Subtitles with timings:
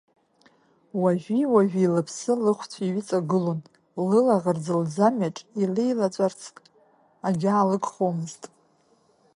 [1.01, 3.59] Уажәи-уажәи лԥсы лыхәцә иҩыҵагылон,
[4.07, 6.41] лылаӷырӡ лӡамҩаҿ илеилаҵәарц
[7.27, 8.43] агьаалыгхомызт.